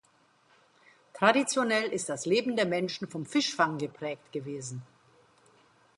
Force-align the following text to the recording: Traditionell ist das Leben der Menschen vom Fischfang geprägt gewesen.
Traditionell 1.13 1.91
ist 1.93 2.09
das 2.09 2.25
Leben 2.25 2.55
der 2.55 2.65
Menschen 2.65 3.07
vom 3.07 3.23
Fischfang 3.23 3.77
geprägt 3.77 4.31
gewesen. 4.31 4.81